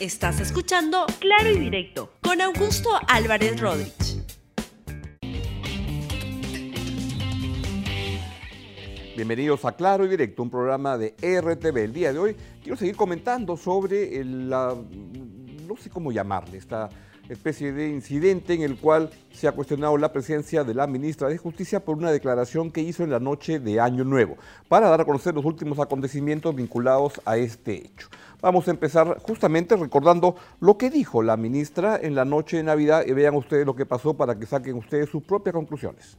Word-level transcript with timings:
Estás 0.00 0.38
escuchando 0.38 1.06
Claro 1.18 1.50
y 1.50 1.58
Directo 1.58 2.12
con 2.22 2.40
Augusto 2.40 2.88
Álvarez 3.08 3.60
Rodríguez. 3.60 4.22
Bienvenidos 9.16 9.64
a 9.64 9.72
Claro 9.72 10.04
y 10.04 10.08
Directo, 10.08 10.44
un 10.44 10.50
programa 10.50 10.96
de 10.96 11.16
RTV. 11.20 11.78
El 11.78 11.92
día 11.92 12.12
de 12.12 12.18
hoy 12.20 12.36
quiero 12.62 12.76
seguir 12.76 12.94
comentando 12.94 13.56
sobre 13.56 14.24
la, 14.24 14.72
no 15.66 15.76
sé 15.76 15.90
cómo 15.90 16.12
llamarle, 16.12 16.58
esta 16.58 16.88
especie 17.28 17.72
de 17.72 17.88
incidente 17.88 18.54
en 18.54 18.62
el 18.62 18.76
cual 18.76 19.10
se 19.30 19.48
ha 19.48 19.52
cuestionado 19.52 19.96
la 19.96 20.12
presencia 20.12 20.64
de 20.64 20.74
la 20.74 20.86
ministra 20.86 21.28
de 21.28 21.38
Justicia 21.38 21.84
por 21.84 21.96
una 21.96 22.10
declaración 22.10 22.70
que 22.70 22.80
hizo 22.80 23.04
en 23.04 23.10
la 23.10 23.20
noche 23.20 23.60
de 23.60 23.80
Año 23.80 24.04
Nuevo, 24.04 24.36
para 24.68 24.88
dar 24.88 25.00
a 25.00 25.04
conocer 25.04 25.34
los 25.34 25.44
últimos 25.44 25.78
acontecimientos 25.78 26.54
vinculados 26.54 27.20
a 27.24 27.36
este 27.36 27.74
hecho. 27.74 28.08
Vamos 28.40 28.68
a 28.68 28.70
empezar 28.70 29.18
justamente 29.20 29.76
recordando 29.76 30.36
lo 30.60 30.78
que 30.78 30.90
dijo 30.90 31.22
la 31.22 31.36
ministra 31.36 31.98
en 32.00 32.14
la 32.14 32.24
noche 32.24 32.58
de 32.58 32.62
Navidad 32.62 33.04
y 33.06 33.12
vean 33.12 33.34
ustedes 33.34 33.66
lo 33.66 33.74
que 33.74 33.86
pasó 33.86 34.14
para 34.14 34.38
que 34.38 34.46
saquen 34.46 34.76
ustedes 34.76 35.08
sus 35.08 35.22
propias 35.22 35.54
conclusiones. 35.54 36.16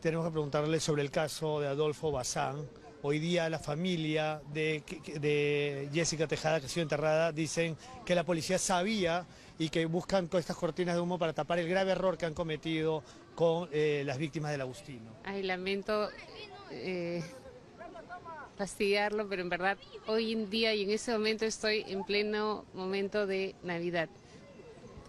Tenemos 0.00 0.26
que 0.26 0.32
preguntarle 0.32 0.80
sobre 0.80 1.02
el 1.02 1.12
caso 1.12 1.60
de 1.60 1.68
Adolfo 1.68 2.10
Bazán. 2.10 2.56
Hoy 3.04 3.18
día 3.18 3.50
la 3.50 3.58
familia 3.58 4.40
de, 4.52 4.84
de, 5.20 5.88
Jessica 5.92 6.28
Tejada, 6.28 6.60
que 6.60 6.66
ha 6.66 6.68
sido 6.68 6.84
enterrada, 6.84 7.32
dicen 7.32 7.76
que 8.06 8.14
la 8.14 8.22
policía 8.22 8.60
sabía 8.60 9.26
y 9.58 9.70
que 9.70 9.86
buscan 9.86 10.28
con 10.28 10.38
estas 10.38 10.56
cortinas 10.56 10.94
de 10.94 11.00
humo 11.00 11.18
para 11.18 11.32
tapar 11.32 11.58
el 11.58 11.68
grave 11.68 11.90
error 11.90 12.16
que 12.16 12.26
han 12.26 12.34
cometido 12.34 13.02
con 13.34 13.68
eh, 13.72 14.04
las 14.06 14.18
víctimas 14.18 14.52
del 14.52 14.60
Agustino. 14.60 15.10
Ay, 15.24 15.42
lamento 15.42 16.10
eh, 16.70 17.24
fastidiarlo, 18.56 19.28
pero 19.28 19.42
en 19.42 19.48
verdad 19.48 19.78
hoy 20.06 20.30
en 20.30 20.48
día 20.48 20.72
y 20.72 20.84
en 20.84 20.90
ese 20.90 21.10
momento 21.10 21.44
estoy 21.44 21.84
en 21.88 22.04
pleno 22.04 22.66
momento 22.72 23.26
de 23.26 23.56
Navidad. 23.64 24.08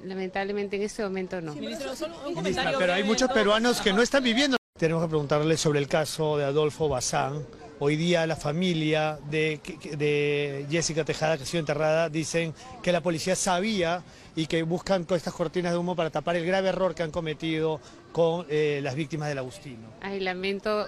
Lamentablemente 0.03 0.77
en 0.77 0.81
este 0.81 1.03
momento 1.03 1.41
no. 1.41 1.53
Ministra, 1.53 2.73
pero 2.79 2.93
hay 2.93 3.03
muchos 3.03 3.31
peruanos 3.31 3.79
que 3.81 3.93
no 3.93 4.01
están 4.01 4.23
viviendo. 4.23 4.57
Tenemos 4.79 5.03
que 5.03 5.09
preguntarle 5.09 5.55
sobre 5.57 5.77
el 5.77 5.87
caso 5.87 6.37
de 6.37 6.45
Adolfo 6.45 6.89
Bazán. 6.89 7.45
Hoy 7.79 7.95
día 7.95 8.25
la 8.27 8.35
familia 8.35 9.19
de, 9.29 9.59
de, 9.97 10.65
Jessica 10.69 11.03
Tejada, 11.03 11.37
que 11.37 11.43
ha 11.43 11.45
sido 11.45 11.59
enterrada, 11.59 12.09
dicen 12.09 12.53
que 12.81 12.91
la 12.91 13.01
policía 13.01 13.35
sabía 13.35 14.03
y 14.35 14.45
que 14.45 14.63
buscan 14.63 15.05
con 15.05 15.17
estas 15.17 15.33
cortinas 15.33 15.71
de 15.71 15.77
humo 15.77 15.95
para 15.95 16.09
tapar 16.09 16.35
el 16.35 16.45
grave 16.45 16.69
error 16.69 16.95
que 16.95 17.03
han 17.03 17.11
cometido 17.11 17.79
con 18.11 18.45
eh, 18.49 18.79
las 18.83 18.95
víctimas 18.95 19.29
del 19.29 19.39
Agustino. 19.39 19.87
Ay, 20.01 20.19
lamento 20.19 20.85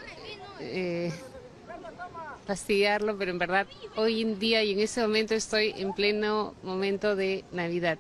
eh, 0.60 1.12
fastidiarlo, 2.46 3.18
pero 3.18 3.32
en 3.32 3.40
verdad 3.40 3.68
hoy 3.96 4.22
en 4.22 4.40
día 4.40 4.64
y 4.64 4.74
en 4.74 4.80
ese 4.80 5.02
momento 5.02 5.34
estoy 5.34 5.74
en 5.78 5.94
pleno 5.94 6.54
momento 6.64 7.16
de 7.16 7.44
Navidad. 7.52 7.98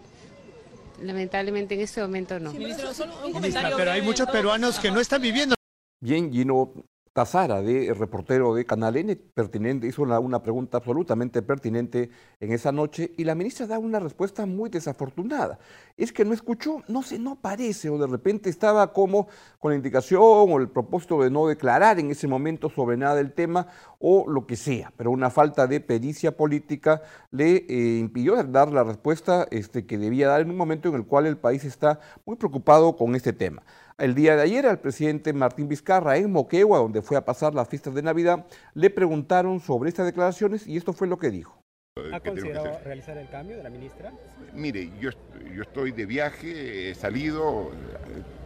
Lamentablemente 1.01 1.75
en 1.75 1.81
este 1.81 2.01
momento 2.01 2.39
no. 2.39 2.53
Ministra, 2.53 3.71
pero 3.75 3.91
hay 3.91 4.01
muchos 4.01 4.29
peruanos 4.29 4.79
que 4.79 4.91
no 4.91 5.01
están 5.01 5.21
viviendo 5.21 5.55
Bien, 6.01 6.31
Gino 6.31 6.71
Tazara, 7.15 7.61
de 7.61 7.93
reportero 7.93 8.53
de 8.55 8.65
Canal 8.65 8.97
N, 8.97 9.15
pertinente, 9.15 9.87
hizo 9.87 10.01
una, 10.01 10.43
pregunta 10.43 10.79
absolutamente 10.79 11.41
pertinente 11.41 12.09
en 12.41 12.51
esa 12.51 12.73
noche 12.73 13.13
y 13.15 13.23
la 13.23 13.35
ministra 13.35 13.65
da 13.65 13.79
una 13.79 14.01
respuesta 14.01 14.45
muy 14.45 14.69
desafortunada. 14.69 15.57
Es 15.95 16.11
que 16.11 16.25
no 16.25 16.33
escuchó, 16.33 16.83
no 16.89 17.03
sé, 17.03 17.17
no 17.17 17.37
parece, 17.37 17.89
o 17.89 17.97
de 17.97 18.07
repente 18.07 18.49
estaba 18.49 18.91
como 18.91 19.29
con 19.59 19.71
la 19.71 19.77
indicación 19.77 20.19
o 20.21 20.59
el 20.59 20.67
propósito 20.67 21.23
de 21.23 21.31
no 21.31 21.47
declarar 21.47 22.01
en 22.01 22.11
ese 22.11 22.27
momento 22.27 22.69
sobre 22.69 22.97
nada 22.97 23.15
del 23.15 23.31
tema 23.31 23.67
o 23.97 24.29
lo 24.29 24.45
que 24.45 24.57
sea, 24.57 24.91
pero 24.97 25.09
una 25.09 25.29
falta 25.29 25.67
de 25.67 25.79
pericia 25.79 26.35
política 26.35 27.01
le 27.31 27.65
eh, 27.69 27.97
impidió 27.97 28.43
dar 28.43 28.73
la 28.73 28.83
respuesta 28.83 29.47
este, 29.51 29.85
que 29.85 29.97
debía 29.97 30.27
dar 30.27 30.41
en 30.41 30.49
un 30.49 30.57
momento 30.57 30.89
en 30.89 30.95
el 30.95 31.05
cual 31.05 31.27
el 31.27 31.37
país 31.37 31.63
está 31.63 32.01
muy 32.25 32.35
preocupado 32.35 32.97
con 32.97 33.15
este 33.15 33.31
tema. 33.31 33.63
El 33.97 34.13
día 34.13 34.35
de 34.35 34.41
ayer 34.41 34.65
al 34.65 34.79
presidente 34.79 35.31
Martín 35.31 35.69
Vizcarra 35.69 36.17
en 36.17 36.29
Moquegua, 36.29 36.79
donde 36.79 37.01
fue 37.01 37.15
a 37.15 37.23
pasar 37.23 37.55
las 37.55 37.69
fiestas 37.69 37.95
de 37.95 38.01
Navidad, 38.01 38.45
le 38.73 38.89
preguntaron 38.89 39.61
sobre 39.61 39.87
estas 39.87 40.05
declaraciones 40.05 40.67
y 40.67 40.75
esto 40.75 40.91
fue 40.91 41.07
lo 41.07 41.17
que 41.17 41.29
dijo. 41.29 41.63
¿Ha 42.11 42.19
considerado 42.19 42.77
realizar 42.83 43.17
el 43.17 43.29
cambio 43.29 43.55
de 43.55 43.63
la 43.63 43.69
ministra? 43.69 44.11
Mire, 44.53 44.91
yo, 44.99 45.11
yo 45.55 45.61
estoy 45.61 45.93
de 45.93 46.05
viaje, 46.05 46.89
he 46.89 46.95
salido, 46.95 47.71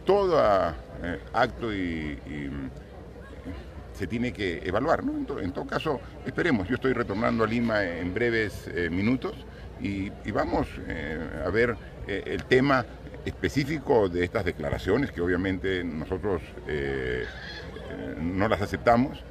todo 0.06 0.40
eh, 1.02 1.18
acto 1.32 1.74
y, 1.74 2.16
se 3.92 4.06
tiene 4.06 4.32
que 4.32 4.58
evaluar, 4.64 5.04
¿no? 5.04 5.40
En, 5.40 5.52
todo 5.52 5.66
caso, 5.66 6.00
esperemos, 6.24 6.68
yo 6.68 6.76
estoy 6.76 6.92
retornando 6.92 7.42
a 7.42 7.46
Lima 7.48 7.84
en 7.84 8.14
breves 8.14 8.66
eh, 8.68 8.88
minutos 8.88 9.34
y, 9.80 10.10
vamos 10.30 10.68
eh, 10.86 11.18
a 11.44 11.50
ver 11.50 11.76
el 12.06 12.44
tema 12.44 12.86
específico 13.24 14.08
de 14.08 14.24
estas 14.24 14.44
declaraciones, 14.44 15.12
que 15.12 15.20
obviamente 15.20 15.84
nosotros 15.84 16.42
eh, 16.66 17.24
eh, 17.24 18.14
no 18.20 18.48
las 18.48 18.62
aceptamos, 18.62 19.22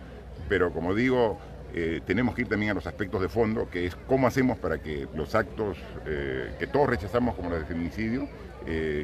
pero 0.48 0.72
como 0.72 0.94
digo, 0.94 1.40
eh, 1.74 2.02
tenemos 2.06 2.36
que 2.36 2.42
ir 2.42 2.48
también 2.48 2.72
a 2.72 2.74
los 2.74 2.88
aspectos 2.88 3.22
de 3.22 3.30
fondo, 3.30 3.70
que 3.70 3.86
es 3.86 3.96
cómo 4.08 4.28
hacemos 4.28 4.58
para 4.58 4.80
que 4.80 5.08
los 5.16 5.36
actos 5.36 5.78
que 6.04 6.68
todos 6.68 6.90
rechazamos 6.90 7.36
como 7.36 7.50
los 7.50 7.60
de 7.60 7.66
feminicidio 7.66 8.28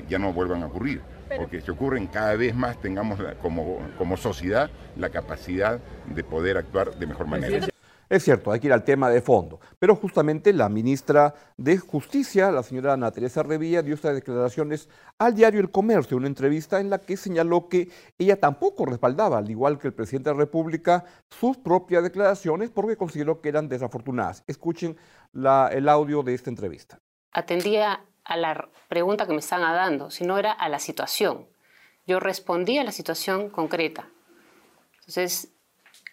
ya 0.08 0.18
no 0.20 0.34
vuelvan 0.34 0.64
a 0.64 0.68
ocurrir. 0.68 1.02
Porque 1.38 1.62
si 1.62 1.72
ocurren 1.72 2.08
cada 2.08 2.36
vez 2.36 2.56
más 2.56 2.80
tengamos 2.82 3.20
como, 3.42 3.80
como 3.98 4.18
sociedad 4.18 4.70
la 4.96 5.10
capacidad 5.10 5.80
de 6.08 6.24
poder 6.24 6.58
actuar 6.58 6.96
de 6.96 7.06
mejor 7.06 7.28
manera. 7.28 7.68
Es 8.08 8.24
cierto, 8.24 8.52
hay 8.52 8.60
que 8.60 8.68
ir 8.68 8.74
al 8.74 8.84
tema 8.84 9.10
de 9.10 9.22
fondo, 9.22 9.60
pero 9.80 9.96
justamente 9.96 10.54
la 10.54 10.70
ministra 10.70 11.34
de 11.58 11.78
Justicia, 11.78 12.52
la 12.52 12.62
señora 12.62 12.94
Ana 12.94 13.12
Teresa 13.12 13.42
Revilla, 13.42 13.82
dio 13.82 13.96
estas 13.96 14.14
declaraciones 14.14 14.90
al 15.18 15.34
diario 15.34 15.60
El 15.60 15.72
Comercio, 15.72 16.18
una 16.18 16.28
entrevista 16.28 16.80
en 16.80 16.90
la 16.90 17.00
que 17.00 17.18
señaló 17.18 17.68
que 17.68 17.90
ella 18.18 18.40
tampoco 18.40 18.86
respaldaba, 18.86 19.40
al 19.40 19.50
igual 19.50 19.80
que 19.80 19.88
el 19.88 19.94
presidente 19.94 20.30
de 20.30 20.36
la 20.36 20.42
República, 20.42 21.06
sus 21.30 21.58
propias 21.58 22.04
declaraciones 22.04 22.70
porque 22.70 22.96
consideró 22.96 23.42
que 23.42 23.50
eran 23.50 23.68
desafortunadas. 23.70 24.44
Escuchen 24.46 24.98
el 25.34 25.90
audio 25.90 26.22
de 26.22 26.34
esta 26.34 26.50
entrevista. 26.50 27.00
Atendía 27.32 28.02
a 28.24 28.38
la 28.38 28.70
pregunta 28.88 29.26
que 29.26 29.34
me 29.34 29.40
están 29.40 29.62
dando, 29.62 30.12
sino 30.12 30.38
era 30.38 30.52
a 30.52 30.70
la 30.70 30.80
situación. 30.80 31.48
Yo 32.06 32.20
respondía 32.20 32.82
a 32.82 32.84
la 32.84 32.92
situación 32.92 33.50
concreta. 33.50 34.10
Entonces, 35.00 35.55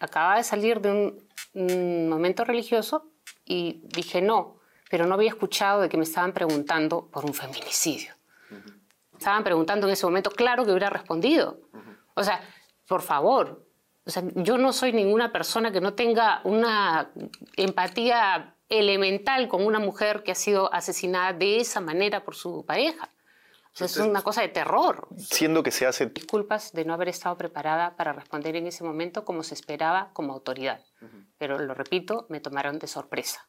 acababa 0.05 0.37
de 0.37 0.45
salir 0.45 0.81
de 0.81 0.91
un 0.91 1.33
un 1.55 2.09
momento 2.09 2.45
religioso 2.45 3.11
y 3.45 3.83
dije 3.85 4.23
no, 4.23 4.57
pero 4.91 5.07
no 5.07 5.15
había 5.15 5.29
escuchado 5.29 5.83
de 5.83 5.89
que 5.89 5.97
me 5.97 6.05
estaban 6.05 6.33
preguntando 6.33 7.07
por 7.07 7.25
un 7.25 7.35
feminicidio. 7.35 8.15
Estaban 9.17 9.45
preguntando 9.45 9.87
en 9.87 9.93
ese 9.93 10.07
momento, 10.07 10.31
claro 10.31 10.65
que 10.65 10.71
hubiera 10.71 10.91
respondido. 10.91 11.61
O 12.15 12.25
sea, 12.25 12.41
por 12.89 13.03
favor, 13.03 13.67
o 14.05 14.11
sea, 14.11 14.23
yo 14.35 14.59
no 14.59 14.73
soy 14.73 14.93
ninguna 14.93 15.33
persona 15.33 15.71
que 15.71 15.81
no 15.81 15.95
tenga 15.95 16.41
una 16.45 17.11
empatía 17.57 18.57
elemental 18.69 19.49
con 19.49 19.65
una 19.65 19.79
mujer 19.79 20.23
que 20.23 20.33
ha 20.33 20.35
sido 20.35 20.73
asesinada 20.75 21.33
de 21.33 21.59
esa 21.59 21.81
manera 21.81 22.25
por 22.25 22.35
su 22.35 22.65
pareja 22.65 23.09
es 23.81 23.97
una 23.97 24.23
cosa 24.23 24.43
de 24.43 24.49
terror. 24.49 25.09
Siendo 25.17 25.63
que 25.63 25.71
se 25.71 25.87
hace... 25.87 26.07
Disculpas 26.07 26.73
de 26.73 26.85
no 26.85 26.95
haber 26.95 27.09
estado 27.09 27.37
preparada 27.37 27.97
para 27.97 28.13
responder 28.13 28.57
en 28.57 28.67
ese 28.67 28.85
momento 28.85 29.25
como 29.25 29.43
se 29.43 29.55
esperaba 29.55 30.11
como 30.13 30.33
autoridad. 30.33 30.85
Pero 31.39 31.59
lo 31.59 31.75
repito, 31.75 32.27
me 32.29 32.41
tomaron 32.41 32.79
de 32.79 32.87
sorpresa. 32.87 33.49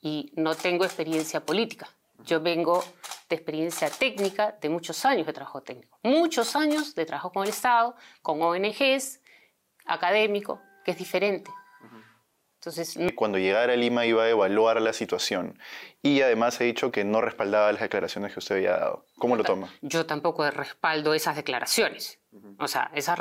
Y 0.00 0.32
no 0.36 0.54
tengo 0.54 0.84
experiencia 0.84 1.44
política. 1.44 1.88
Yo 2.24 2.40
vengo 2.40 2.84
de 3.28 3.36
experiencia 3.36 3.88
técnica 3.90 4.56
de 4.60 4.68
muchos 4.68 5.04
años 5.04 5.26
de 5.26 5.32
trabajo 5.32 5.62
técnico. 5.62 5.98
Muchos 6.02 6.54
años 6.56 6.94
de 6.94 7.06
trabajo 7.06 7.32
con 7.32 7.44
el 7.44 7.48
Estado, 7.48 7.94
con 8.20 8.42
ONGs, 8.42 9.20
académico, 9.86 10.60
que 10.84 10.92
es 10.92 10.98
diferente. 10.98 11.50
Entonces, 12.64 12.96
Cuando 13.16 13.38
llegara 13.38 13.72
a 13.72 13.76
Lima 13.76 14.06
iba 14.06 14.22
a 14.22 14.28
evaluar 14.28 14.80
la 14.80 14.92
situación 14.92 15.58
y 16.00 16.20
además 16.20 16.60
he 16.60 16.64
dicho 16.64 16.92
que 16.92 17.02
no 17.02 17.20
respaldaba 17.20 17.72
las 17.72 17.80
declaraciones 17.80 18.32
que 18.32 18.38
usted 18.38 18.54
había 18.54 18.76
dado. 18.76 19.04
¿Cómo 19.18 19.34
lo 19.34 19.42
toma? 19.42 19.68
Yo 19.80 20.06
tampoco 20.06 20.48
respaldo 20.48 21.12
esas 21.12 21.34
declaraciones. 21.34 22.20
O 22.60 22.68
sea, 22.68 22.88
esas 22.94 23.18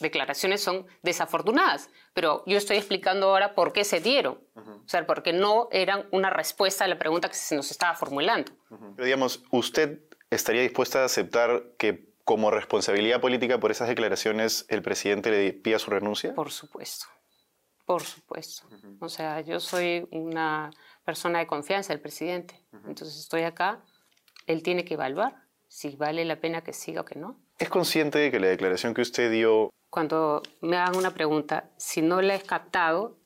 declaraciones 0.00 0.60
son 0.60 0.86
desafortunadas, 1.02 1.88
pero 2.14 2.42
yo 2.46 2.58
estoy 2.58 2.78
explicando 2.78 3.28
ahora 3.28 3.54
por 3.54 3.72
qué 3.72 3.84
se 3.84 4.00
dieron. 4.00 4.40
O 4.56 4.88
sea, 4.88 5.06
porque 5.06 5.32
no 5.32 5.68
eran 5.70 6.08
una 6.10 6.30
respuesta 6.30 6.84
a 6.84 6.88
la 6.88 6.98
pregunta 6.98 7.28
que 7.28 7.36
se 7.36 7.54
nos 7.54 7.70
estaba 7.70 7.94
formulando. 7.94 8.50
Pero 8.96 9.04
digamos, 9.04 9.44
¿usted 9.52 10.00
estaría 10.30 10.62
dispuesta 10.62 11.02
a 11.02 11.04
aceptar 11.04 11.62
que 11.78 12.08
como 12.24 12.50
responsabilidad 12.50 13.20
política 13.20 13.60
por 13.60 13.70
esas 13.70 13.86
declaraciones 13.86 14.66
el 14.68 14.82
presidente 14.82 15.30
le 15.30 15.52
pida 15.52 15.78
su 15.78 15.92
renuncia? 15.92 16.34
Por 16.34 16.50
supuesto. 16.50 17.06
Por 17.86 18.02
supuesto. 18.02 18.66
O 19.00 19.08
sea, 19.08 19.40
yo 19.40 19.60
soy 19.60 20.06
una 20.10 20.70
persona 21.04 21.38
de 21.38 21.46
confianza 21.46 21.92
del 21.92 22.00
presidente. 22.00 22.60
Entonces 22.72 23.16
estoy 23.16 23.42
acá, 23.42 23.80
él 24.46 24.62
tiene 24.62 24.84
que 24.84 24.94
evaluar 24.94 25.44
si 25.68 25.94
vale 25.96 26.24
la 26.24 26.40
pena 26.40 26.62
que 26.62 26.72
siga 26.72 27.02
o 27.02 27.04
que 27.04 27.18
no. 27.18 27.38
¿Es 27.58 27.68
consciente 27.68 28.18
de 28.18 28.30
que 28.30 28.40
la 28.40 28.48
declaración 28.48 28.92
que 28.92 29.02
usted 29.02 29.30
dio... 29.30 29.70
Cuando 29.88 30.42
me 30.60 30.76
hagan 30.76 30.96
una 30.96 31.14
pregunta, 31.14 31.70
si 31.76 32.02
no 32.02 32.20
la 32.20 32.34
he 32.34 32.42
captado, 32.42 33.16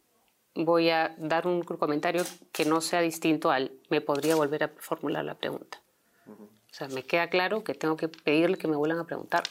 voy 0.55 0.91
a 0.91 1.15
dar 1.19 1.47
un 1.47 1.63
comentario 1.63 2.23
que 2.53 2.67
no 2.67 2.83
sea 2.83 3.01
distinto 3.01 3.51
al 3.51 3.73
me 3.89 4.01
podría 4.01 4.37
volver 4.37 4.65
a 4.65 4.69
formular 4.79 5.25
la 5.25 5.35
pregunta. 5.35 5.81
O 6.29 6.73
sea, 6.73 6.87
me 6.89 7.03
queda 7.03 7.29
claro 7.29 7.65
que 7.65 7.75
tengo 7.75 7.97
que 7.97 8.09
pedirle 8.09 8.57
que 8.57 8.69
me 8.69 8.77
vuelvan 8.77 9.01
a 9.01 9.05
preguntar, 9.05 9.43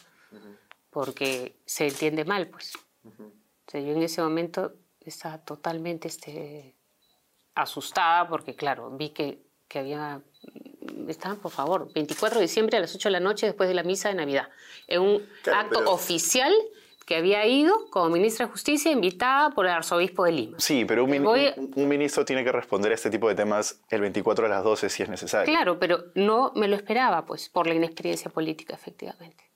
porque 0.91 1.55
se 1.65 1.87
entiende 1.87 2.25
mal, 2.25 2.47
pues. 2.47 2.73
O 3.03 3.71
sea, 3.71 3.81
yo 3.81 3.91
en 3.91 4.03
ese 4.03 4.21
momento 4.21 4.73
estaba 5.09 5.37
totalmente 5.39 6.07
este, 6.07 6.75
asustada 7.55 8.27
porque, 8.27 8.55
claro, 8.55 8.89
vi 8.91 9.09
que, 9.09 9.41
que 9.67 9.79
había... 9.79 10.21
Estaban, 11.07 11.37
por 11.37 11.51
favor, 11.51 11.91
24 11.93 12.39
de 12.39 12.43
diciembre 12.45 12.77
a 12.77 12.81
las 12.81 12.95
8 12.95 13.09
de 13.09 13.13
la 13.13 13.19
noche 13.19 13.45
después 13.45 13.67
de 13.69 13.75
la 13.75 13.83
misa 13.83 14.09
de 14.09 14.15
Navidad, 14.15 14.49
en 14.87 15.01
un 15.01 15.29
acto 15.51 15.79
oficial 15.91 16.53
que 17.09 17.15
había 17.15 17.43
ido 17.47 17.89
como 17.89 18.09
ministra 18.09 18.45
de 18.45 18.51
Justicia 18.51 18.91
invitada 18.91 19.49
por 19.49 19.65
el 19.65 19.71
arzobispo 19.71 20.25
de 20.25 20.31
Lima. 20.31 20.59
Sí, 20.59 20.85
pero 20.85 21.05
un, 21.05 21.11
un, 21.75 21.87
ministro 21.87 22.23
tiene 22.23 22.43
que 22.43 22.51
responder 22.51 22.91
a 22.91 22.95
este 22.95 23.09
tipo 23.09 23.27
de 23.27 23.33
temas 23.33 23.81
el 23.89 24.01
24 24.01 24.45
a 24.45 24.49
las 24.49 24.63
12 24.63 24.89
si 24.89 25.01
es 25.01 25.09
necesario. 25.09 25.51
Claro, 25.51 25.79
pero 25.79 26.05
no 26.13 26.53
me 26.55 26.67
lo 26.67 26.75
esperaba, 26.75 27.25
pues, 27.25 27.49
por 27.49 27.65
la 27.65 27.73
inexperiencia 27.73 28.29
política, 28.29 28.75
efectivamente. 28.75 29.49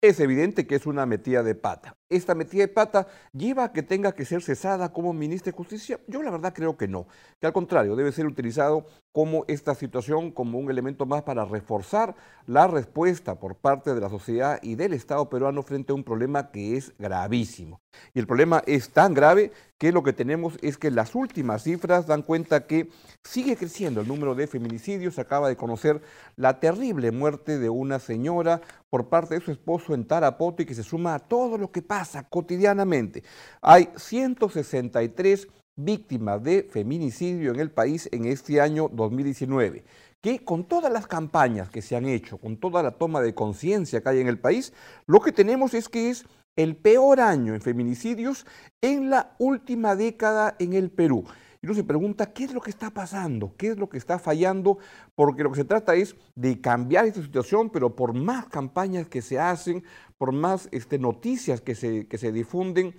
Es 0.00 0.20
evidente 0.20 0.66
que 0.66 0.74
es 0.74 0.86
una 0.86 1.04
metida 1.04 1.42
de 1.42 1.54
pata. 1.54 1.96
¿Esta 2.08 2.36
metida 2.36 2.62
de 2.62 2.68
pata 2.68 3.08
lleva 3.32 3.64
a 3.64 3.72
que 3.72 3.82
tenga 3.82 4.12
que 4.12 4.24
ser 4.24 4.40
cesada 4.40 4.92
como 4.92 5.12
ministra 5.12 5.50
de 5.50 5.56
Justicia? 5.56 5.98
Yo 6.06 6.22
la 6.22 6.30
verdad 6.30 6.52
creo 6.54 6.76
que 6.76 6.86
no, 6.86 7.08
que 7.40 7.48
al 7.48 7.52
contrario, 7.52 7.96
debe 7.96 8.12
ser 8.12 8.26
utilizado 8.26 8.86
como 9.10 9.44
esta 9.48 9.74
situación 9.74 10.30
como 10.30 10.58
un 10.58 10.70
elemento 10.70 11.04
más 11.04 11.22
para 11.22 11.44
reforzar 11.44 12.14
la 12.46 12.68
respuesta 12.68 13.40
por 13.40 13.56
parte 13.56 13.92
de 13.92 14.00
la 14.00 14.08
sociedad 14.08 14.60
y 14.62 14.76
del 14.76 14.92
Estado 14.92 15.28
peruano 15.28 15.64
frente 15.64 15.90
a 15.90 15.96
un 15.96 16.04
problema 16.04 16.52
que 16.52 16.76
es 16.76 16.92
gravísimo. 16.96 17.80
Y 18.14 18.20
el 18.20 18.26
problema 18.26 18.62
es 18.66 18.90
tan 18.90 19.14
grave 19.14 19.52
que 19.78 19.92
lo 19.92 20.02
que 20.02 20.12
tenemos 20.12 20.58
es 20.62 20.78
que 20.78 20.90
las 20.90 21.14
últimas 21.14 21.62
cifras 21.62 22.06
dan 22.06 22.22
cuenta 22.22 22.66
que 22.66 22.90
sigue 23.24 23.56
creciendo 23.56 24.00
el 24.00 24.08
número 24.08 24.34
de 24.34 24.46
feminicidios. 24.46 25.18
acaba 25.18 25.48
de 25.48 25.56
conocer 25.56 26.02
la 26.36 26.60
terrible 26.60 27.10
muerte 27.10 27.58
de 27.58 27.68
una 27.68 27.98
señora 27.98 28.60
por 28.90 29.08
parte 29.08 29.34
de 29.34 29.40
su 29.40 29.50
esposo 29.50 29.94
en 29.94 30.06
Tarapoto 30.06 30.62
y 30.62 30.66
que 30.66 30.74
se 30.74 30.82
suma 30.82 31.14
a 31.14 31.18
todo 31.18 31.58
lo 31.58 31.72
que 31.72 31.82
cotidianamente. 32.28 33.22
Hay 33.60 33.88
163 33.96 35.48
víctimas 35.76 36.42
de 36.42 36.62
feminicidio 36.70 37.52
en 37.52 37.60
el 37.60 37.70
país 37.70 38.08
en 38.12 38.24
este 38.24 38.60
año 38.60 38.88
2019 38.92 39.84
que 40.20 40.44
con 40.44 40.64
todas 40.64 40.92
las 40.92 41.06
campañas 41.06 41.70
que 41.70 41.82
se 41.82 41.94
han 41.94 42.06
hecho, 42.06 42.38
con 42.38 42.56
toda 42.56 42.82
la 42.82 42.90
toma 42.90 43.20
de 43.20 43.34
conciencia 43.34 44.00
que 44.00 44.08
hay 44.08 44.20
en 44.20 44.26
el 44.26 44.40
país, 44.40 44.72
lo 45.06 45.20
que 45.20 45.30
tenemos 45.30 45.72
es 45.74 45.88
que 45.88 46.10
es 46.10 46.24
el 46.56 46.74
peor 46.74 47.20
año 47.20 47.54
en 47.54 47.60
feminicidios 47.60 48.46
en 48.80 49.10
la 49.10 49.36
última 49.38 49.94
década 49.94 50.56
en 50.58 50.72
el 50.72 50.90
Perú. 50.90 51.26
Y 51.66 51.68
uno 51.68 51.74
se 51.74 51.82
pregunta, 51.82 52.32
¿qué 52.32 52.44
es 52.44 52.54
lo 52.54 52.60
que 52.60 52.70
está 52.70 52.90
pasando? 52.90 53.52
¿Qué 53.56 53.70
es 53.70 53.76
lo 53.76 53.88
que 53.88 53.98
está 53.98 54.20
fallando? 54.20 54.78
Porque 55.16 55.42
lo 55.42 55.50
que 55.50 55.56
se 55.56 55.64
trata 55.64 55.96
es 55.96 56.14
de 56.36 56.60
cambiar 56.60 57.06
esta 57.06 57.20
situación, 57.20 57.70
pero 57.70 57.96
por 57.96 58.14
más 58.14 58.46
campañas 58.46 59.08
que 59.08 59.20
se 59.20 59.40
hacen, 59.40 59.82
por 60.16 60.30
más 60.30 60.68
este, 60.70 61.00
noticias 61.00 61.60
que 61.60 61.74
se, 61.74 62.06
que 62.06 62.18
se 62.18 62.30
difunden, 62.30 62.94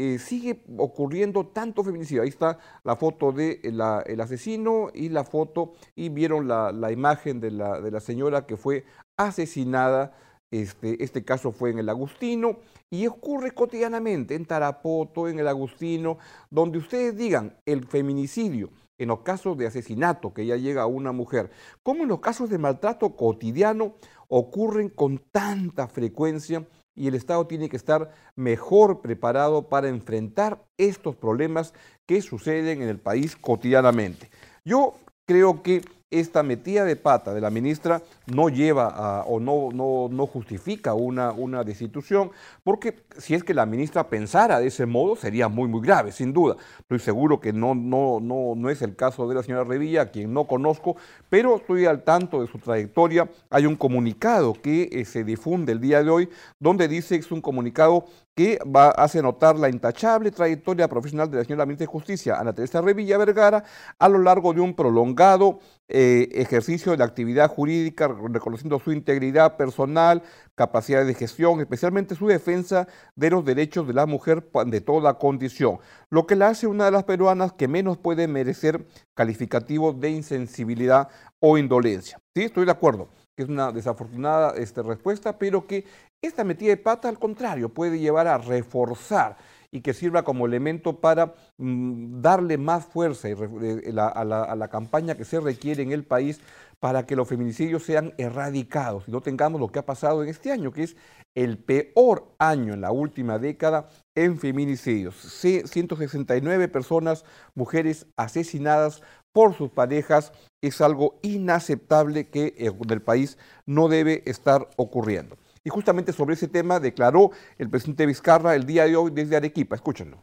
eh, 0.00 0.18
sigue 0.18 0.64
ocurriendo 0.78 1.46
tanto 1.46 1.84
feminicidio. 1.84 2.22
Ahí 2.22 2.28
está 2.28 2.58
la 2.82 2.96
foto 2.96 3.30
del 3.30 3.60
de 3.62 4.02
el 4.06 4.20
asesino 4.20 4.88
y 4.92 5.10
la 5.10 5.22
foto, 5.22 5.74
y 5.94 6.08
vieron 6.08 6.48
la, 6.48 6.72
la 6.72 6.90
imagen 6.90 7.38
de 7.38 7.52
la, 7.52 7.80
de 7.80 7.92
la 7.92 8.00
señora 8.00 8.46
que 8.46 8.56
fue 8.56 8.84
asesinada 9.16 10.12
este, 10.50 11.02
este, 11.02 11.24
caso 11.24 11.52
fue 11.52 11.70
en 11.70 11.78
el 11.78 11.88
Agustino 11.88 12.58
y 12.90 13.06
ocurre 13.06 13.50
cotidianamente 13.50 14.34
en 14.34 14.46
Tarapoto, 14.46 15.28
en 15.28 15.38
el 15.38 15.48
Agustino, 15.48 16.18
donde 16.50 16.78
ustedes 16.78 17.16
digan 17.16 17.58
el 17.66 17.84
feminicidio, 17.86 18.70
en 18.98 19.08
los 19.08 19.20
casos 19.20 19.56
de 19.56 19.66
asesinato 19.66 20.32
que 20.32 20.46
ya 20.46 20.56
llega 20.56 20.82
a 20.82 20.86
una 20.86 21.12
mujer, 21.12 21.50
como 21.82 22.02
en 22.02 22.08
los 22.08 22.20
casos 22.20 22.50
de 22.50 22.58
maltrato 22.58 23.14
cotidiano 23.14 23.94
ocurren 24.28 24.88
con 24.88 25.18
tanta 25.30 25.86
frecuencia 25.86 26.66
y 26.94 27.06
el 27.06 27.14
Estado 27.14 27.46
tiene 27.46 27.68
que 27.68 27.76
estar 27.76 28.10
mejor 28.34 29.00
preparado 29.00 29.68
para 29.68 29.88
enfrentar 29.88 30.64
estos 30.76 31.14
problemas 31.14 31.72
que 32.06 32.20
suceden 32.22 32.82
en 32.82 32.88
el 32.88 32.98
país 32.98 33.36
cotidianamente. 33.36 34.30
Yo 34.64 34.94
creo 35.26 35.62
que 35.62 35.82
esta 36.10 36.42
metida 36.42 36.84
de 36.84 36.96
pata 36.96 37.34
de 37.34 37.40
la 37.40 37.50
ministra 37.50 38.02
no 38.26 38.48
lleva 38.48 39.24
o 39.26 39.40
no, 39.40 39.70
no, 39.72 40.08
no 40.10 40.26
justifica 40.26 40.94
una, 40.94 41.32
una, 41.32 41.64
destitución, 41.64 42.30
porque 42.64 43.02
si 43.18 43.34
es 43.34 43.44
que 43.44 43.52
la 43.52 43.66
ministra 43.66 44.08
pensara 44.08 44.58
de 44.58 44.68
ese 44.68 44.86
modo 44.86 45.16
sería 45.16 45.48
muy, 45.48 45.68
muy 45.68 45.82
grave, 45.82 46.12
sin 46.12 46.32
duda. 46.32 46.56
Estoy 46.78 46.98
seguro 46.98 47.40
que 47.40 47.52
no, 47.52 47.74
no, 47.74 48.20
no, 48.20 48.54
no 48.56 48.70
es 48.70 48.80
el 48.80 48.96
caso 48.96 49.28
de 49.28 49.34
la 49.34 49.42
señora 49.42 49.64
Revilla, 49.64 50.02
a 50.02 50.10
quien 50.10 50.32
no 50.32 50.46
conozco, 50.46 50.96
pero 51.28 51.56
estoy 51.56 51.84
al 51.84 52.04
tanto 52.04 52.40
de 52.40 52.46
su 52.46 52.58
trayectoria. 52.58 53.28
Hay 53.50 53.66
un 53.66 53.76
comunicado 53.76 54.54
que 54.54 54.88
eh, 54.90 55.04
se 55.04 55.24
difunde 55.24 55.72
el 55.72 55.80
día 55.80 56.02
de 56.02 56.10
hoy, 56.10 56.28
donde 56.58 56.88
dice 56.88 57.16
que 57.16 57.26
es 57.26 57.32
un 57.32 57.42
comunicado 57.42 58.06
que 58.38 58.56
hace 58.96 59.20
notar 59.20 59.58
la 59.58 59.68
intachable 59.68 60.30
trayectoria 60.30 60.86
profesional 60.86 61.28
de 61.28 61.38
la 61.38 61.44
señora 61.44 61.66
ministra 61.66 61.86
de 61.86 61.90
Justicia, 61.90 62.38
Ana 62.38 62.52
Teresa 62.52 62.80
Revilla 62.80 63.18
Vergara, 63.18 63.64
a 63.98 64.08
lo 64.08 64.20
largo 64.20 64.54
de 64.54 64.60
un 64.60 64.74
prolongado 64.74 65.58
eh, 65.88 66.28
ejercicio 66.34 66.92
de 66.92 66.98
la 66.98 67.04
actividad 67.04 67.50
jurídica, 67.50 68.06
reconociendo 68.06 68.78
su 68.78 68.92
integridad 68.92 69.56
personal, 69.56 70.22
capacidad 70.54 71.04
de 71.04 71.14
gestión, 71.14 71.58
especialmente 71.58 72.14
su 72.14 72.28
defensa 72.28 72.86
de 73.16 73.30
los 73.30 73.44
derechos 73.44 73.88
de 73.88 73.94
la 73.94 74.06
mujer 74.06 74.48
de 74.66 74.80
toda 74.82 75.18
condición, 75.18 75.80
lo 76.08 76.28
que 76.28 76.36
la 76.36 76.46
hace 76.46 76.68
una 76.68 76.84
de 76.84 76.92
las 76.92 77.02
peruanas 77.02 77.54
que 77.54 77.66
menos 77.66 77.98
puede 77.98 78.28
merecer 78.28 78.86
calificativos 79.14 79.98
de 79.98 80.10
insensibilidad 80.10 81.08
o 81.40 81.58
indolencia. 81.58 82.20
Sí, 82.36 82.44
estoy 82.44 82.66
de 82.66 82.70
acuerdo 82.70 83.08
que 83.38 83.44
es 83.44 83.48
una 83.48 83.70
desafortunada 83.70 84.54
este, 84.56 84.82
respuesta, 84.82 85.38
pero 85.38 85.64
que 85.64 85.84
esta 86.22 86.44
metida 86.44 86.70
de 86.70 86.76
pata, 86.76 87.08
al 87.08 87.18
contrario, 87.18 87.68
puede 87.68 87.98
llevar 87.98 88.26
a 88.26 88.38
reforzar 88.38 89.36
y 89.70 89.82
que 89.82 89.94
sirva 89.94 90.24
como 90.24 90.46
elemento 90.46 91.00
para 91.00 91.34
mm, 91.58 92.20
darle 92.20 92.58
más 92.58 92.86
fuerza 92.86 93.28
eh, 93.28 93.94
a, 93.96 94.24
la, 94.24 94.68
campaña 94.68 95.14
que 95.14 95.24
se 95.24 95.40
requiere 95.40 95.82
en 95.82 95.92
el 95.92 96.04
país 96.04 96.40
para 96.80 97.06
que 97.06 97.16
los 97.16 97.28
feminicidios 97.28 97.84
sean 97.84 98.14
erradicados 98.18 99.04
y 99.08 99.10
no 99.10 99.20
tengamos 99.20 99.60
lo 99.60 99.68
que 99.68 99.78
ha 99.78 99.86
pasado 99.86 100.22
en 100.22 100.28
este 100.28 100.52
año, 100.52 100.72
que 100.72 100.84
es 100.84 100.96
el 101.36 101.58
peor 101.58 102.34
año 102.38 102.72
en 102.72 102.80
la 102.80 102.92
última 102.92 103.38
década 103.38 103.88
en 104.14 104.38
feminicidios. 104.38 105.14
169 105.16 106.68
personas, 106.68 107.24
mujeres 107.54 108.06
asesinadas 108.16 109.02
por 109.32 109.54
sus 109.54 109.70
parejas, 109.70 110.32
es 110.62 110.80
algo 110.80 111.18
inaceptable 111.22 112.28
que 112.28 112.54
en 112.56 112.90
el 112.90 113.02
país 113.02 113.38
no 113.66 113.88
debe 113.88 114.22
estar 114.26 114.68
ocurriendo. 114.76 115.36
Y 115.68 115.70
justamente 115.70 116.14
sobre 116.14 116.32
ese 116.32 116.48
tema 116.48 116.80
declaró 116.80 117.30
el 117.58 117.68
presidente 117.68 118.06
Vizcarra 118.06 118.54
el 118.54 118.64
día 118.64 118.86
de 118.86 118.96
hoy 118.96 119.10
desde 119.10 119.36
Arequipa. 119.36 119.76
Escúchenlo. 119.76 120.16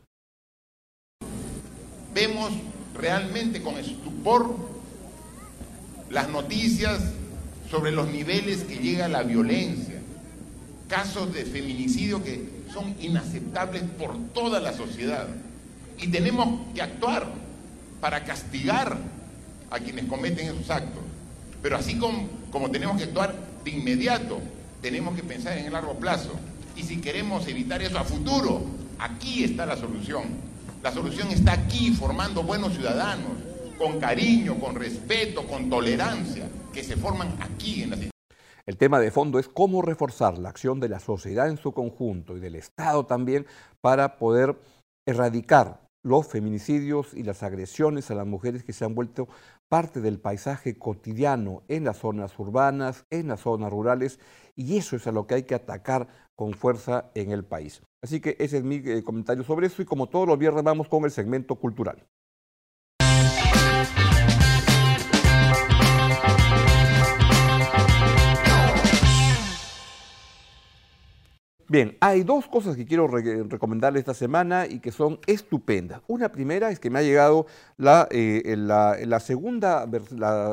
Vemos 2.16 2.52
realmente 2.96 3.62
con 3.62 3.78
estupor 3.78 4.56
las 6.10 6.30
noticias 6.30 7.00
sobre 7.70 7.92
los 7.92 8.08
niveles 8.08 8.64
que 8.64 8.78
llega 8.78 9.08
la 9.08 9.22
violencia, 9.22 10.02
casos 10.88 11.32
de 11.32 11.46
feminicidio 11.46 12.24
que 12.24 12.50
son 12.74 12.96
inaceptables 13.00 13.84
por 14.00 14.18
toda 14.34 14.60
la 14.60 14.74
sociedad. 14.74 15.28
Y 16.00 16.08
tenemos 16.08 16.74
que 16.74 16.82
actuar 16.82 17.28
para 18.02 18.24
castigar 18.24 18.98
a 19.70 19.78
quienes 19.78 20.06
cometen 20.06 20.48
esos 20.48 20.72
actos. 20.72 21.04
Pero 21.62 21.78
así 21.78 22.00
como, 22.00 22.30
como 22.50 22.72
tenemos 22.72 22.98
que 22.98 23.04
actuar 23.04 23.36
de 23.64 23.70
inmediato 23.70 24.42
tenemos 24.86 25.16
que 25.16 25.24
pensar 25.24 25.58
en 25.58 25.66
el 25.66 25.74
largo 25.74 25.96
plazo. 25.96 26.30
Y 26.76 26.84
si 26.84 27.02
queremos 27.02 27.48
evitar 27.48 27.82
eso 27.82 27.98
a 27.98 28.04
futuro, 28.04 28.62
aquí 29.00 29.44
está 29.44 29.66
la 29.66 29.76
solución. 29.76 30.26
La 30.84 30.92
solución 30.92 31.32
está 31.32 31.54
aquí, 31.54 31.90
formando 31.90 32.44
buenos 32.44 32.74
ciudadanos, 32.74 33.32
con 33.80 34.00
cariño, 34.00 34.60
con 34.60 34.76
respeto, 34.76 35.48
con 35.48 35.72
tolerancia, 35.72 36.48
que 36.72 36.84
se 36.84 36.98
forman 36.98 37.36
aquí 37.40 37.82
en 37.82 37.90
la 37.90 37.98
el 38.68 38.78
tema 38.78 39.00
de 39.00 39.12
fondo 39.12 39.38
es 39.40 39.48
cómo 39.48 39.82
reforzar 39.82 40.38
la 40.38 40.50
acción 40.50 40.80
de 40.80 40.90
la 40.90 41.00
sociedad 41.00 41.50
en 41.50 41.58
su 41.58 41.72
conjunto 41.72 42.36
y 42.36 42.40
del 42.40 42.56
Estado 42.56 43.06
también 43.06 43.46
para 43.82 44.18
poder 44.18 44.56
erradicar 45.08 45.82
los 46.04 46.28
feminicidios 46.28 47.14
y 47.14 47.24
las 47.24 47.42
agresiones 47.42 48.10
a 48.10 48.16
las 48.16 48.26
mujeres 48.28 48.64
que 48.64 48.74
se 48.74 48.86
han 48.86 48.94
vuelto 48.94 49.28
parte 49.70 50.02
del 50.02 50.20
paisaje 50.20 50.78
cotidiano 50.78 51.64
en 51.68 51.84
las 51.84 51.98
zonas 51.98 52.38
urbanas, 52.40 53.06
en 53.10 53.28
las 53.28 53.42
zonas 53.42 53.72
rurales, 53.72 54.20
y 54.56 54.78
eso 54.78 54.96
es 54.96 55.08
a 55.08 55.12
lo 55.12 55.28
que 55.28 55.36
hay 55.36 55.44
que 55.44 55.56
atacar 55.56 56.08
con 56.36 56.54
fuerza 56.54 57.12
en 57.16 57.32
el 57.32 57.44
país. 57.46 57.82
Así 58.02 58.20
que 58.20 58.36
ese 58.40 58.58
es 58.58 58.64
mi 58.64 58.76
eh, 58.76 59.04
comentario 59.04 59.44
sobre 59.44 59.68
eso 59.68 59.82
y 59.82 59.86
como 59.86 60.08
todos 60.08 60.28
los 60.28 60.38
viernes 60.38 60.64
vamos 60.64 60.88
con 60.88 61.04
el 61.06 61.12
segmento 61.12 61.56
cultural. 61.56 62.06
Bien, 71.68 71.98
hay 72.00 72.22
dos 72.22 72.48
cosas 72.48 72.76
que 72.76 72.86
quiero 72.86 73.08
recomendarle 73.08 73.98
esta 73.98 74.14
semana 74.14 74.68
y 74.68 74.80
que 74.80 74.92
son 74.92 75.20
estupendas. 75.26 76.00
Una 76.06 76.32
primera 76.32 76.70
es 76.70 76.80
que 76.80 76.92
me 76.92 77.00
ha 77.00 77.02
llegado 77.02 77.48
la, 77.78 78.08
eh, 78.12 78.56
segunda, 79.20 79.90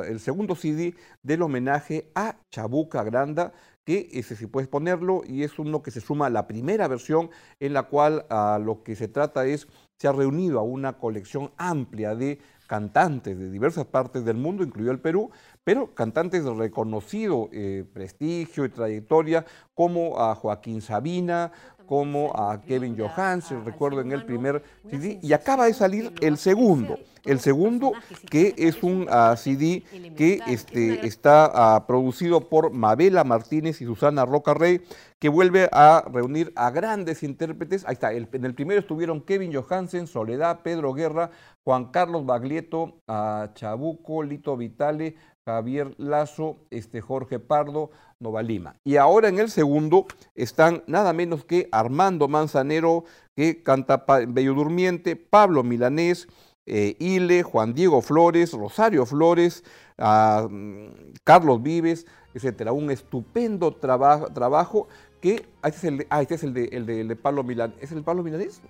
el 0.09 0.21
segundo 0.21 0.57
CD 0.57 0.95
del 1.23 1.43
homenaje 1.43 2.11
a 2.15 2.37
Chabuca 2.51 3.03
Granda, 3.03 3.53
que 3.85 4.09
ese 4.13 4.37
sí 4.37 4.47
puedes 4.47 4.69
ponerlo 4.71 5.23
y 5.27 5.43
es 5.43 5.59
uno 5.59 5.83
que 5.83 5.91
se 5.91 6.01
suma 6.01 6.27
a 6.27 6.31
la 6.31 6.47
primera 6.47 6.89
versión 6.89 7.29
en 7.61 7.75
la 7.75 7.83
cual 7.83 8.25
a 8.31 8.59
lo 8.59 8.83
que 8.83 8.97
se 8.97 9.09
trata 9.09 9.45
es, 9.45 9.69
se 9.99 10.09
ha 10.09 10.13
reunido 10.13 10.61
a 10.61 10.63
una 10.63 10.95
colección 10.95 11.51
amplia 11.59 12.15
de 12.15 12.39
cantantes 12.67 13.39
de 13.39 13.51
diversas 13.51 13.87
partes 13.87 14.25
del 14.25 14.37
mundo, 14.37 14.63
incluido 14.63 14.93
el 14.93 15.01
Perú, 15.01 15.31
pero 15.65 15.95
cantantes 15.95 16.45
de 16.45 16.55
reconocido 16.55 17.49
eh, 17.53 17.85
prestigio 17.93 18.65
y 18.65 18.69
trayectoria, 18.69 19.45
como 19.75 20.21
a 20.21 20.35
Joaquín 20.35 20.81
Sabina, 20.81 21.53
como 21.93 22.33
a 22.35 22.59
Kevin 22.63 22.97
Johansen, 22.99 23.67
recuerdo 23.67 24.01
en 24.01 24.13
el 24.13 24.25
primer 24.25 24.63
CD, 24.89 25.19
y 25.21 25.35
acaba 25.35 25.67
de 25.67 25.75
salir 25.75 26.11
el 26.23 26.39
segundo, 26.39 26.99
el 27.27 27.39
segundo 27.39 27.93
que 28.31 28.55
es 28.57 28.83
un 28.83 29.07
ah, 29.11 29.37
CD 29.37 29.83
que 30.17 30.41
este, 30.47 31.07
está 31.07 31.51
ah, 31.53 31.87
producido 31.87 32.49
por 32.49 32.73
Mabela 32.73 33.25
Martínez 33.25 33.83
y 33.83 33.85
Susana 33.85 34.25
Roca 34.25 34.55
Rey, 34.55 34.81
que 35.19 35.29
vuelve 35.29 35.69
a 35.71 36.03
reunir 36.11 36.51
a 36.57 36.71
grandes 36.71 37.23
intérpretes. 37.23 37.85
Ahí 37.87 37.93
está, 37.93 38.11
en 38.15 38.45
el 38.47 38.55
primero 38.55 38.81
estuvieron 38.81 39.21
Kevin 39.21 39.53
Johansen, 39.53 40.07
Soledad, 40.07 40.61
Pedro 40.63 40.95
Guerra, 40.95 41.31
Juan 41.63 41.91
Carlos 41.91 42.25
Baglietto, 42.25 43.03
a 43.07 43.51
Chabuco, 43.53 44.23
Lito 44.23 44.57
Vitale, 44.57 45.17
Javier 45.45 45.95
Lazo, 45.99 46.59
este 46.71 47.01
Jorge 47.01 47.39
Pardo, 47.39 47.91
Nova 48.21 48.43
Lima. 48.43 48.77
Y 48.85 48.97
ahora 48.97 49.29
en 49.29 49.39
el 49.39 49.51
segundo 49.51 50.07
están 50.35 50.85
nada 50.87 51.13
menos 51.13 51.45
que 51.45 51.69
Armando 51.73 52.29
Manzanero, 52.29 53.05
que 53.35 53.63
canta 53.63 54.05
Bello 54.29 54.55
Durmiente, 54.55 55.17
Pablo 55.17 55.65
Milanés, 55.65 56.29
eh, 56.67 56.97
Ile, 57.01 57.43
Juan 57.43 57.75
Diego 57.75 58.03
Flores, 58.03 58.53
Rosario 58.53 59.05
Flores, 59.05 59.65
mm, 59.99 60.87
Carlos 61.25 61.63
Vives, 61.63 62.07
etcétera. 62.35 62.73
Un 62.73 62.91
estupendo 62.91 63.75
trabajo 63.75 64.89
que. 65.21 65.47
Ah, 65.61 65.69
este 65.69 65.79
es 65.79 65.85
el 65.85 65.99
de, 65.99 66.07
ah, 66.11 66.23
este 66.23 66.35
es 66.37 66.45
el 66.45 66.55
de, 66.55 66.65
el 66.67 67.09
de, 67.09 67.17
Pablo 67.17 67.43
Milanés. 67.43 67.77
¿Es 67.81 67.91
el 67.91 68.05
Pablo 68.05 68.23
Milanés? 68.23 68.63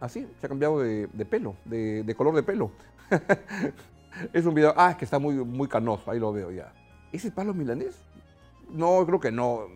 Así, 0.00 0.26
se 0.40 0.46
ha 0.46 0.48
cambiado 0.48 0.80
de, 0.80 1.08
pelo, 1.30 1.56
de, 1.64 2.14
color 2.16 2.34
de 2.34 2.42
pelo. 2.42 2.72
es 4.32 4.44
un 4.46 4.54
video, 4.54 4.74
ah, 4.76 4.90
es 4.90 4.96
que 4.96 5.04
está 5.04 5.18
muy, 5.18 5.34
muy 5.34 5.68
canoso, 5.68 6.10
ahí 6.10 6.18
lo 6.18 6.32
veo 6.32 6.50
ya. 6.50 6.72
¿Es 7.12 7.24
el 7.24 7.32
Pablo 7.32 7.54
Milanés? 7.54 7.94
No, 8.70 9.04
creo 9.06 9.20
que 9.20 9.30
no. 9.30 9.66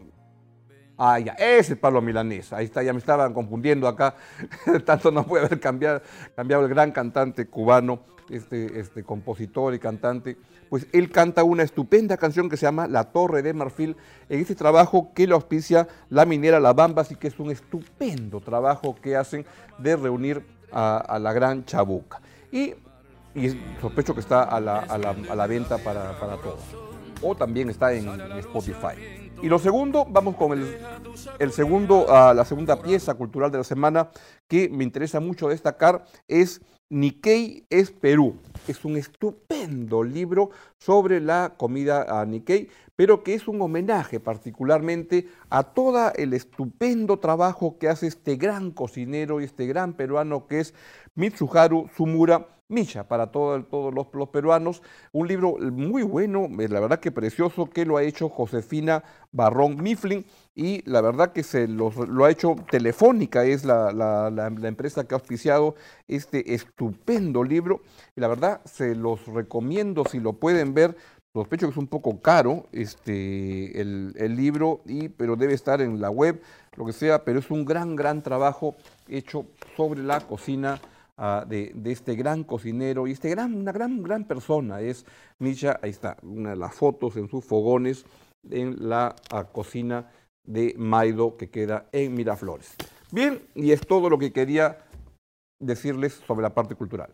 Ah, 0.99 1.19
ya, 1.19 1.33
ese 1.33 1.75
es 1.75 1.79
Pablo 1.79 2.01
Milanés. 2.01 2.53
Ahí 2.53 2.65
está, 2.65 2.83
ya 2.83 2.93
me 2.93 2.99
estaban 2.99 3.35
confundiendo 3.35 3.87
acá. 3.87 4.15
Tanto 4.87 5.11
no 5.11 5.27
puede 5.27 5.47
haber 5.47 5.61
cambiado, 5.61 6.01
el 6.37 6.69
gran 6.69 6.93
cantante 6.93 7.47
cubano, 7.47 8.01
este, 8.31 8.81
este 8.81 9.05
compositor 9.05 9.75
y 9.75 9.79
cantante. 9.79 10.39
Pues 10.71 10.87
él 10.93 11.11
canta 11.11 11.45
una 11.45 11.63
estupenda 11.63 12.17
canción 12.17 12.49
que 12.49 12.57
se 12.57 12.67
llama 12.67 12.89
La 12.89 13.05
Torre 13.05 13.43
de 13.43 13.53
Marfil 13.53 13.97
en 14.29 14.41
este 14.41 14.55
trabajo 14.55 15.13
que 15.15 15.27
le 15.27 15.35
auspicia 15.35 15.87
la 16.09 16.25
minera 16.25 16.59
La 16.59 16.73
Bamba, 16.73 17.03
así 17.03 17.15
que 17.15 17.29
es 17.29 17.39
un 17.39 17.51
estupendo 17.51 18.41
trabajo 18.41 18.97
que 19.01 19.17
hacen 19.17 19.45
de 19.79 19.97
reunir 19.97 20.43
a, 20.73 21.19
la 21.21 21.33
gran 21.33 21.65
chabuca. 21.65 22.21
Y, 22.51 22.75
sospecho 23.81 24.15
que 24.15 24.21
está 24.21 24.43
a 24.43 24.61
la, 24.61 25.47
venta 25.47 25.79
para, 25.79 26.37
todos. 26.43 26.61
O 27.23 27.35
también 27.35 27.71
está 27.71 27.93
en 27.93 28.09
Spotify. 28.39 29.27
Y 29.43 29.49
lo 29.49 29.59
segundo, 29.59 30.07
vamos 30.09 30.35
con 30.37 30.53
el, 31.39 31.53
segundo, 31.53 32.07
uh, 32.07 32.35
la 32.35 32.45
segunda 32.47 32.81
pieza 32.81 33.15
cultural 33.15 33.51
de 33.51 33.59
la 33.59 33.65
semana 33.65 34.11
que 34.49 34.69
me 34.71 34.83
interesa 34.83 35.21
mucho 35.21 35.49
destacar 35.49 36.05
es 36.27 36.63
Nikkei 36.89 37.67
es 37.69 37.91
Perú. 37.91 38.41
Es 38.67 38.85
un 38.85 38.97
estupendo 38.97 40.03
libro 40.03 40.51
sobre 40.79 41.21
la 41.21 41.55
comida 41.59 42.21
a 42.21 42.25
Nikkei, 42.25 42.71
pero 42.97 43.23
que 43.23 43.35
es 43.35 43.47
un 43.47 43.61
homenaje 43.61 44.21
particularmente 44.21 45.29
a 45.51 45.65
todo 45.65 46.13
el 46.15 46.33
estupendo 46.33 47.19
trabajo 47.19 47.77
que 47.79 47.89
hace 47.89 48.07
este 48.07 48.37
gran 48.37 48.71
cocinero 48.71 49.41
y 49.41 49.45
este 49.45 49.67
gran 49.67 49.93
peruano 49.93 50.47
que 50.47 50.61
es 50.61 50.75
Mitsuharu 51.15 51.91
Sumura 51.95 52.56
Misha 52.69 53.07
para 53.07 53.31
todos 53.31 53.65
los, 54.13 54.29
peruanos. 54.29 54.83
Un 55.13 55.29
libro 55.29 55.57
muy 55.59 56.03
bueno, 56.03 56.49
eh, 56.59 56.69
la 56.69 56.81
verdad 56.81 56.99
que 56.99 57.13
precioso, 57.13 57.71
que 57.71 57.85
lo 57.85 57.97
ha 57.97 58.03
hecho 58.03 58.29
Josefina 58.29 59.05
Barrón 59.31 59.81
Mifflin 59.81 60.25
y 60.55 60.83
la 60.91 61.01
verdad 61.01 61.33
que 61.33 61.45
se 61.45 61.69
lo 61.69 62.25
ha 62.25 62.31
hecho 62.31 62.57
Telefónica, 62.69 63.45
es 63.45 63.65
la, 63.65 64.53
empresa 64.65 65.07
que 65.07 65.15
ha 65.15 65.19
auspiciado 65.19 65.77
este 66.09 66.55
estupendo 66.55 67.45
libro. 67.45 67.83
Y 68.17 68.21
la 68.21 68.29
verdad 68.29 68.61
se 68.65 68.97
los 68.97 69.25
recomiendo 69.27 70.05
si 70.05 70.19
lo 70.19 70.33
pueden 70.33 70.75
ver. 70.75 70.97
Sospecho 71.33 71.67
que 71.67 71.73
es 71.73 71.77
un 71.77 71.87
poco 71.87 72.21
caro 72.23 72.67
este, 72.73 73.79
el, 73.81 74.15
el 74.17 74.37
libro, 74.37 74.81
y, 74.87 75.11
pero 75.11 75.37
debe 75.37 75.53
estar 75.53 75.83
en 75.83 76.01
la 76.01 76.09
web, 76.09 76.41
lo 76.77 76.87
que 76.87 76.95
sea, 76.95 77.25
pero 77.25 77.39
es 77.39 77.51
un 77.51 77.67
gran, 77.67 77.95
gran 77.95 78.23
trabajo 78.23 78.75
hecho 79.07 79.45
sobre 79.77 80.03
la 80.03 80.21
cocina 80.21 80.81
de, 81.17 81.73
este 81.87 82.15
gran 82.15 82.45
cocinero 82.45 83.07
y 83.07 83.13
este 83.13 83.31
gran, 83.31 83.55
una 83.55 83.73
gran, 83.73 84.03
gran 84.03 84.25
persona 84.25 84.81
es 84.81 85.07
Misha, 85.39 85.79
ahí 85.83 85.91
está, 85.91 86.17
una 86.23 86.51
de 86.51 86.57
las 86.57 86.75
fotos 86.75 87.17
en 87.17 87.29
sus 87.29 87.45
fogones 87.45 88.05
en 88.51 88.89
la 88.89 89.17
cocina 89.53 90.11
de 90.45 90.75
Maido 90.77 91.37
que 91.37 91.51
queda 91.51 91.87
en 91.93 92.15
Miraflores. 92.15 92.77
Bien, 93.11 93.41
y 93.55 93.73
es 93.73 93.81
todo 93.87 94.11
lo 94.11 94.19
que 94.19 94.33
quería 94.33 94.79
decirles 95.59 96.15
sobre 96.27 96.43
la 96.43 96.55
parte 96.55 96.75
cultural. 96.75 97.11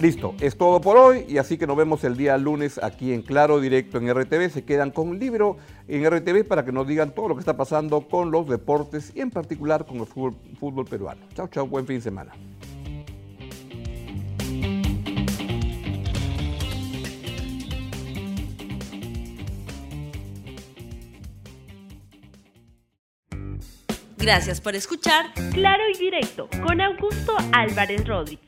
Listo, 0.00 0.36
es 0.40 0.56
todo 0.56 0.80
por 0.80 0.96
hoy 0.96 1.24
y 1.28 1.38
así 1.38 1.58
que 1.58 1.66
nos 1.66 1.76
vemos 1.76 2.04
el 2.04 2.16
día 2.16 2.38
lunes 2.38 2.78
aquí 2.80 3.12
en 3.12 3.22
Claro 3.22 3.60
Directo 3.60 3.98
en 3.98 4.08
RTV. 4.08 4.48
Se 4.48 4.64
quedan 4.64 4.92
con 4.92 5.08
un 5.08 5.18
libro 5.18 5.56
en 5.88 6.08
RTV 6.08 6.46
para 6.46 6.64
que 6.64 6.70
nos 6.70 6.86
digan 6.86 7.12
todo 7.12 7.26
lo 7.26 7.34
que 7.34 7.40
está 7.40 7.56
pasando 7.56 8.02
con 8.02 8.30
los 8.30 8.48
deportes 8.48 9.10
y 9.16 9.20
en 9.20 9.32
particular 9.32 9.86
con 9.86 9.96
el 9.96 10.06
fútbol, 10.06 10.84
peruano. 10.84 11.26
Chao, 11.34 11.48
chao, 11.48 11.66
buen 11.66 11.84
fin 11.84 11.96
de 11.96 12.02
semana. 12.02 12.32
Gracias 24.16 24.60
por 24.60 24.76
escuchar 24.76 25.26
Claro 25.52 25.82
y 25.92 25.98
Directo 25.98 26.48
con 26.64 26.80
Augusto 26.80 27.34
Álvarez 27.52 28.06
Rodríguez. 28.06 28.47